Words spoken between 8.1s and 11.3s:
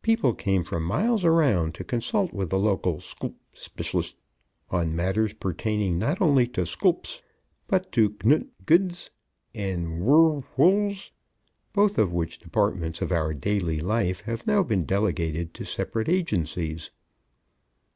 knt gds and wr whls,